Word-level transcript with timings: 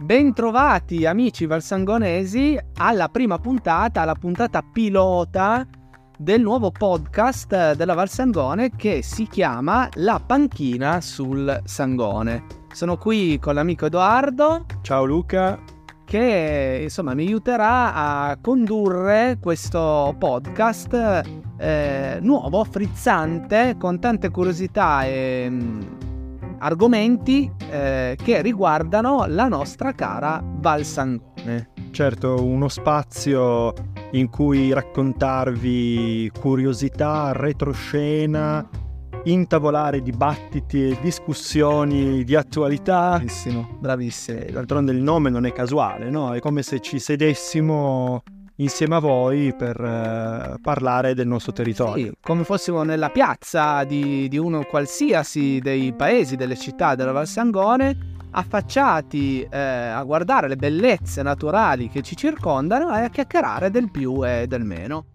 Bentrovati 0.00 1.04
amici 1.04 1.44
valsangonesi 1.44 2.58
alla 2.78 3.10
prima 3.10 3.38
puntata, 3.38 4.00
alla 4.00 4.14
puntata 4.14 4.62
pilota 4.62 5.66
del 6.16 6.40
nuovo 6.40 6.70
podcast 6.70 7.74
della 7.74 7.92
Valsangone 7.92 8.70
che 8.76 9.02
si 9.02 9.26
chiama 9.26 9.90
La 9.96 10.18
panchina 10.18 11.02
sul 11.02 11.60
Sangone. 11.64 12.44
Sono 12.72 12.96
qui 12.96 13.38
con 13.38 13.52
l'amico 13.52 13.86
Edoardo. 13.86 14.64
Ciao 14.80 15.04
Luca. 15.04 15.58
Che 16.02 16.80
insomma 16.82 17.12
mi 17.12 17.26
aiuterà 17.26 17.92
a 17.92 18.38
condurre 18.40 19.36
questo 19.38 20.16
podcast 20.18 21.22
eh, 21.58 22.18
nuovo, 22.22 22.64
frizzante, 22.64 23.76
con 23.78 24.00
tante 24.00 24.30
curiosità 24.30 25.04
e 25.04 25.46
mh, 25.50 26.09
argomenti 26.60 27.50
eh, 27.70 28.16
che 28.22 28.40
riguardano 28.42 29.24
la 29.26 29.48
nostra 29.48 29.92
cara 29.92 30.42
Valsangone. 30.42 31.70
Certo, 31.90 32.44
uno 32.44 32.68
spazio 32.68 33.72
in 34.12 34.28
cui 34.28 34.72
raccontarvi 34.72 36.30
curiosità, 36.38 37.32
retroscena, 37.32 38.68
intavolare 39.24 40.00
dibattiti 40.00 40.90
e 40.90 40.98
discussioni 41.00 42.24
di 42.24 42.34
attualità. 42.34 43.16
Bravissimo, 43.16 43.76
bravissimo. 43.78 44.44
D'altronde 44.50 44.92
il 44.92 45.02
nome 45.02 45.30
non 45.30 45.46
è 45.46 45.52
casuale, 45.52 46.10
no? 46.10 46.32
È 46.32 46.40
come 46.40 46.62
se 46.62 46.80
ci 46.80 46.98
sedessimo 46.98 48.22
insieme 48.60 48.96
a 48.96 48.98
voi 48.98 49.54
per 49.54 49.80
eh, 49.80 50.58
parlare 50.60 51.14
del 51.14 51.26
nostro 51.26 51.52
territorio. 51.52 52.06
Sì, 52.06 52.12
come 52.20 52.44
fossimo 52.44 52.82
nella 52.82 53.10
piazza 53.10 53.84
di, 53.84 54.28
di 54.28 54.38
uno 54.38 54.64
qualsiasi 54.64 55.58
dei 55.60 55.92
paesi, 55.92 56.36
delle 56.36 56.56
città 56.56 56.94
della 56.94 57.12
Valsangone, 57.12 58.18
affacciati 58.32 59.42
eh, 59.42 59.58
a 59.58 60.02
guardare 60.04 60.48
le 60.48 60.56
bellezze 60.56 61.22
naturali 61.22 61.88
che 61.88 62.02
ci 62.02 62.16
circondano 62.16 62.96
e 62.96 63.02
a 63.02 63.08
chiacchierare 63.08 63.70
del 63.70 63.90
più 63.90 64.24
e 64.24 64.46
del 64.46 64.64
meno. 64.64 65.09